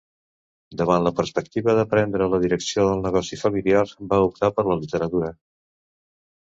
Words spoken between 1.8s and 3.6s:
prendre la direcció del negoci